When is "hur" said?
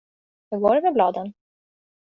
0.49-0.59